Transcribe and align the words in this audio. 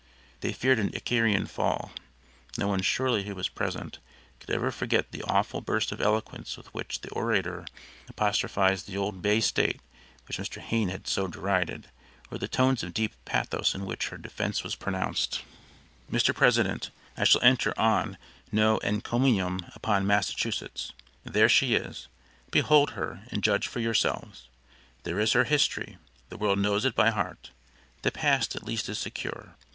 They 0.39 0.51
feared 0.51 0.79
an 0.79 0.89
Icarian 0.95 1.45
fall. 1.45 1.91
No 2.57 2.67
one 2.67 2.81
surely 2.81 3.25
who 3.25 3.35
was 3.35 3.49
present, 3.49 3.99
could 4.39 4.49
ever 4.49 4.71
forget 4.71 5.11
the 5.11 5.21
awful 5.21 5.61
burst 5.61 5.91
of 5.91 6.01
eloquence 6.01 6.57
with 6.57 6.73
which 6.73 7.01
the 7.01 7.11
orator 7.11 7.67
apostrophized 8.09 8.87
the 8.87 8.97
old 8.97 9.21
Bay 9.21 9.39
State 9.41 9.79
which 10.27 10.39
Mr. 10.39 10.59
Hayne 10.59 10.89
had 10.89 11.05
so 11.07 11.27
derided, 11.27 11.91
or 12.31 12.39
the 12.39 12.47
tones 12.47 12.81
of 12.81 12.95
deep 12.95 13.13
pathos 13.25 13.75
in 13.75 13.85
which 13.85 14.07
her 14.07 14.17
defense 14.17 14.63
was 14.63 14.73
pronounced: 14.73 15.43
"Mr. 16.11 16.33
President: 16.33 16.89
I 17.15 17.23
shall 17.23 17.43
enter 17.43 17.71
on 17.79 18.17
no 18.51 18.79
encomium 18.79 19.67
upon 19.75 20.07
Massachusetts. 20.07 20.93
There 21.23 21.47
she 21.47 21.75
is 21.75 22.07
behold 22.49 22.93
her 22.97 23.21
and 23.29 23.43
judge 23.43 23.67
for 23.67 23.79
yourselves. 23.79 24.49
There 25.03 25.19
is 25.19 25.33
her 25.33 25.43
history, 25.43 25.99
the 26.29 26.37
world 26.37 26.57
knows 26.57 26.85
it 26.85 26.95
by 26.95 27.11
heart. 27.11 27.51
The 28.01 28.11
past 28.11 28.55
at 28.55 28.63
least 28.63 28.89
is 28.89 28.97
secure. 28.97 29.53